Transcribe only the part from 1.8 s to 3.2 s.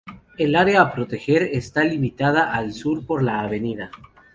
limitada al sur